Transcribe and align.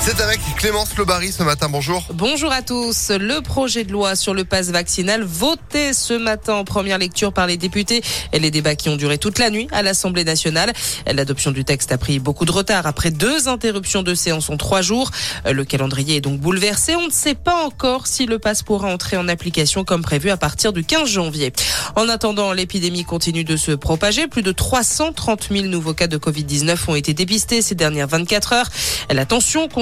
C'est 0.00 0.20
avec 0.22 0.40
Clémence 0.56 0.96
Lobary 0.96 1.32
ce 1.32 1.42
matin. 1.42 1.68
Bonjour. 1.68 2.02
Bonjour 2.14 2.50
à 2.50 2.62
tous. 2.62 3.10
Le 3.10 3.42
projet 3.42 3.84
de 3.84 3.92
loi 3.92 4.16
sur 4.16 4.32
le 4.32 4.44
passe 4.44 4.70
vaccinal 4.70 5.22
voté 5.22 5.92
ce 5.92 6.14
matin 6.14 6.54
en 6.54 6.64
première 6.64 6.96
lecture 6.96 7.32
par 7.32 7.46
les 7.46 7.58
députés 7.58 8.02
et 8.32 8.38
les 8.38 8.50
débats 8.50 8.74
qui 8.74 8.88
ont 8.88 8.96
duré 8.96 9.18
toute 9.18 9.38
la 9.38 9.50
nuit 9.50 9.68
à 9.70 9.82
l'Assemblée 9.82 10.24
nationale. 10.24 10.72
L'adoption 11.06 11.50
du 11.50 11.64
texte 11.64 11.92
a 11.92 11.98
pris 11.98 12.20
beaucoup 12.20 12.46
de 12.46 12.52
retard 12.52 12.86
après 12.86 13.10
deux 13.10 13.48
interruptions 13.48 14.02
de 14.02 14.14
séance 14.14 14.48
en 14.48 14.56
trois 14.56 14.80
jours. 14.80 15.10
Le 15.44 15.64
calendrier 15.64 16.16
est 16.16 16.20
donc 16.22 16.40
bouleversé. 16.40 16.96
On 16.96 17.06
ne 17.06 17.12
sait 17.12 17.34
pas 17.34 17.64
encore 17.66 18.06
si 18.06 18.24
le 18.24 18.38
passe 18.38 18.62
pourra 18.62 18.88
entrer 18.88 19.18
en 19.18 19.28
application 19.28 19.84
comme 19.84 20.02
prévu 20.02 20.30
à 20.30 20.38
partir 20.38 20.72
du 20.72 20.84
15 20.84 21.08
janvier. 21.08 21.52
En 21.96 22.08
attendant, 22.08 22.52
l'épidémie 22.52 23.04
continue 23.04 23.44
de 23.44 23.56
se 23.56 23.72
propager. 23.72 24.26
Plus 24.26 24.42
de 24.42 24.52
330 24.52 25.48
000 25.50 25.66
nouveaux 25.66 25.94
cas 25.94 26.06
de 26.06 26.16
Covid-19 26.16 26.78
ont 26.88 26.94
été 26.94 27.12
dépistés 27.12 27.60
ces 27.60 27.74
dernières 27.74 28.08
24 28.08 28.52
heures. 28.54 28.70
La 29.10 29.26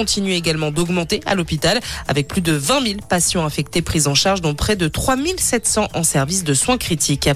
continue 0.07 0.31
également 0.31 0.71
d'augmenter 0.71 1.19
à 1.25 1.35
l'hôpital 1.35 1.81
avec 2.07 2.29
plus 2.29 2.39
de 2.39 2.53
20 2.53 2.81
000 2.81 2.95
patients 3.09 3.45
infectés 3.45 3.81
pris 3.81 4.07
en 4.07 4.15
charge 4.15 4.39
dont 4.39 4.55
près 4.55 4.77
de 4.77 4.87
3 4.87 5.17
700 5.37 5.89
en 5.93 6.03
service 6.03 6.45
de 6.45 6.53
soins 6.53 6.77
critiques. 6.77 7.29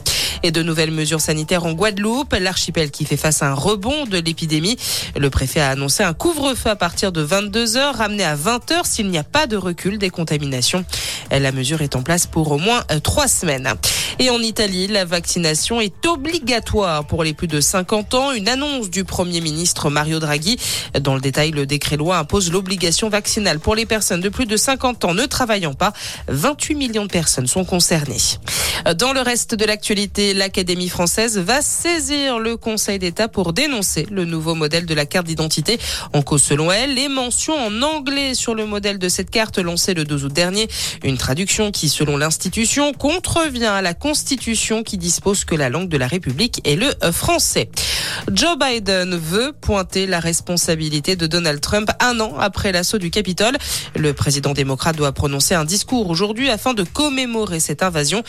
Et 0.43 0.51
de 0.51 0.63
nouvelles 0.63 0.91
mesures 0.91 1.19
sanitaires 1.19 1.65
en 1.65 1.73
Guadeloupe, 1.73 2.33
l'archipel 2.39 2.89
qui 2.89 3.03
fait 3.03 3.17
face 3.17 3.43
à 3.43 3.51
un 3.51 3.53
rebond 3.53 4.05
de 4.05 4.19
l'épidémie. 4.19 4.77
Le 5.17 5.29
préfet 5.29 5.59
a 5.59 5.71
annoncé 5.71 6.01
un 6.03 6.13
couvre-feu 6.13 6.69
à 6.69 6.77
partir 6.77 7.11
de 7.11 7.19
22 7.19 7.75
heures, 7.75 7.95
ramené 7.95 8.23
à 8.23 8.35
20 8.35 8.71
heures 8.71 8.85
s'il 8.85 9.09
n'y 9.09 9.17
a 9.17 9.25
pas 9.25 9.47
de 9.47 9.57
recul 9.57 9.97
des 9.97 10.09
contaminations. 10.09 10.85
La 11.29 11.51
mesure 11.51 11.81
est 11.81 11.97
en 11.97 12.03
place 12.03 12.25
pour 12.25 12.53
au 12.53 12.57
moins 12.57 12.85
euh, 12.89 13.01
trois 13.01 13.27
semaines. 13.27 13.67
Et 14.19 14.29
en 14.29 14.39
Italie, 14.39 14.87
la 14.87 15.05
vaccination 15.05 15.81
est 15.81 16.05
obligatoire 16.05 17.05
pour 17.05 17.23
les 17.23 17.33
plus 17.33 17.47
de 17.47 17.61
50 17.61 18.13
ans. 18.13 18.31
Une 18.31 18.47
annonce 18.47 18.89
du 18.89 19.03
Premier 19.03 19.41
ministre 19.41 19.89
Mario 19.89 20.19
Draghi. 20.19 20.57
Dans 20.99 21.15
le 21.15 21.21
détail, 21.21 21.51
le 21.51 21.65
décret 21.65 21.97
loi 21.97 22.17
impose 22.17 22.51
l'obligation 22.51 23.09
vaccinale 23.09 23.59
pour 23.59 23.75
les 23.75 23.85
personnes 23.85 24.21
de 24.21 24.29
plus 24.29 24.45
de 24.45 24.57
50 24.57 25.05
ans 25.05 25.13
ne 25.13 25.25
travaillant 25.25 25.73
pas. 25.73 25.93
28 26.27 26.75
millions 26.75 27.05
de 27.05 27.11
personnes 27.11 27.47
sont 27.47 27.65
concernées. 27.65 28.17
Dans 28.97 29.13
le 29.13 29.21
reste 29.21 29.53
de 29.53 29.63
l'actualité, 29.63 30.33
l'Académie 30.33 30.89
française 30.89 31.37
va 31.37 31.61
saisir 31.61 32.39
le 32.39 32.57
Conseil 32.57 32.97
d'État 32.97 33.27
pour 33.27 33.53
dénoncer 33.53 34.07
le 34.09 34.25
nouveau 34.25 34.55
modèle 34.55 34.87
de 34.87 34.93
la 34.95 35.05
carte 35.05 35.27
d'identité. 35.27 35.79
En 36.13 36.23
cause, 36.23 36.41
selon 36.41 36.71
elle, 36.71 36.95
les 36.95 37.07
mentions 37.07 37.53
en 37.53 37.81
anglais 37.83 38.33
sur 38.33 38.55
le 38.55 38.65
modèle 38.65 38.97
de 38.97 39.07
cette 39.07 39.29
carte 39.29 39.59
lancée 39.59 39.93
le 39.93 40.03
12 40.03 40.25
août 40.25 40.33
dernier. 40.33 40.67
Une 41.03 41.17
traduction 41.17 41.71
qui, 41.71 41.89
selon 41.89 42.17
l'institution, 42.17 42.91
contrevient 42.93 43.65
à 43.65 43.83
la 43.83 43.93
Constitution 43.93 44.81
qui 44.81 44.97
dispose 44.97 45.45
que 45.45 45.53
la 45.53 45.69
langue 45.69 45.89
de 45.89 45.97
la 45.97 46.07
République 46.07 46.61
est 46.67 46.75
le 46.75 46.89
français. 47.11 47.69
Joe 48.31 48.57
Biden 48.57 49.15
veut 49.15 49.53
pointer 49.53 50.07
la 50.07 50.19
responsabilité 50.19 51.15
de 51.15 51.27
Donald 51.27 51.61
Trump 51.61 51.91
un 51.99 52.19
an 52.19 52.33
après 52.39 52.71
l'assaut 52.71 52.97
du 52.97 53.11
Capitole. 53.11 53.57
Le 53.95 54.13
président 54.13 54.53
démocrate 54.53 54.95
doit 54.95 55.11
prononcer 55.11 55.53
un 55.53 55.65
discours 55.65 56.09
aujourd'hui 56.09 56.49
afin 56.49 56.73
de 56.73 56.83
commémorer 56.83 57.59
cette 57.59 57.83
invasion. 57.83 58.23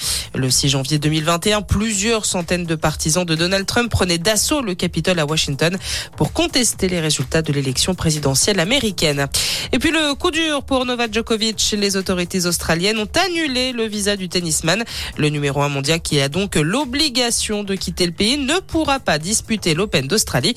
6 0.50 0.68
janvier 0.70 0.98
2021, 0.98 1.62
plusieurs 1.62 2.24
centaines 2.24 2.64
de 2.64 2.74
partisans 2.74 3.24
de 3.24 3.34
Donald 3.34 3.66
Trump 3.66 3.90
prenaient 3.90 4.18
d'assaut 4.18 4.62
le 4.62 4.74
Capitole 4.74 5.18
à 5.18 5.26
Washington 5.26 5.76
pour 6.16 6.32
contester 6.32 6.88
les 6.88 7.00
résultats 7.00 7.42
de 7.42 7.52
l'élection 7.52 7.94
présidentielle 7.94 8.60
américaine. 8.60 9.26
Et 9.72 9.78
puis 9.78 9.90
le 9.90 10.14
coup 10.14 10.30
dur 10.30 10.62
pour 10.64 10.84
Novak 10.84 11.12
Djokovic. 11.14 11.74
Les 11.78 11.96
autorités 11.96 12.46
australiennes 12.46 12.98
ont 12.98 13.08
annulé 13.26 13.72
le 13.72 13.84
visa 13.84 14.16
du 14.16 14.28
tennisman. 14.28 14.84
Le 15.16 15.28
numéro 15.28 15.62
un 15.62 15.68
mondial 15.68 16.00
qui 16.00 16.20
a 16.20 16.28
donc 16.28 16.56
l'obligation 16.56 17.64
de 17.64 17.74
quitter 17.74 18.06
le 18.06 18.12
pays 18.12 18.38
ne 18.38 18.58
pourra 18.60 19.00
pas 19.00 19.18
disputer 19.18 19.74
l'Open 19.74 20.06
d'Australie. 20.06 20.54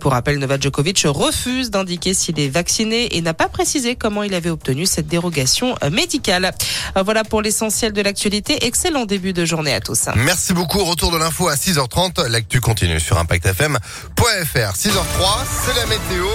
Pour 0.00 0.12
rappel, 0.12 0.38
Novak 0.38 0.62
Djokovic 0.62 1.02
refuse 1.06 1.70
d'indiquer 1.70 2.14
s'il 2.14 2.38
est 2.40 2.48
vacciné 2.48 3.16
et 3.16 3.20
n'a 3.20 3.34
pas 3.34 3.48
précisé 3.48 3.96
comment 3.96 4.22
il 4.22 4.34
avait 4.34 4.50
obtenu 4.50 4.86
cette 4.86 5.06
dérogation 5.06 5.74
médicale. 5.90 6.52
Voilà 7.04 7.24
pour 7.24 7.42
l'essentiel 7.42 7.92
de 7.92 8.02
l'actualité. 8.02 8.66
Excellent 8.66 9.04
de 9.32 9.44
journée 9.44 9.74
à 9.74 9.80
tous. 9.80 10.08
Merci 10.16 10.52
beaucoup. 10.52 10.84
Retour 10.84 11.10
de 11.10 11.18
l'info 11.18 11.48
à 11.48 11.54
6h30. 11.54 12.26
L'actu 12.28 12.60
continue 12.60 13.00
sur 13.00 13.18
ImpactFM.fr. 13.18 14.72
6h03, 14.74 15.44
c'est 15.64 15.76
la 15.76 15.86
météo. 15.86 16.26